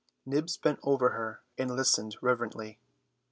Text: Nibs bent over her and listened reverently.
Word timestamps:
Nibs 0.25 0.57
bent 0.57 0.79
over 0.81 1.09
her 1.11 1.41
and 1.59 1.69
listened 1.69 2.15
reverently. 2.23 2.79